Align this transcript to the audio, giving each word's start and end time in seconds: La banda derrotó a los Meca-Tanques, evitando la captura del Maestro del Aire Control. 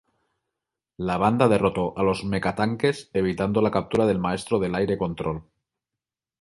La 0.97 1.17
banda 1.19 1.47
derrotó 1.47 1.93
a 1.95 2.01
los 2.01 2.23
Meca-Tanques, 2.25 3.11
evitando 3.13 3.61
la 3.61 3.69
captura 3.69 4.07
del 4.07 4.17
Maestro 4.17 4.57
del 4.57 4.73
Aire 4.73 4.97
Control. 4.97 5.43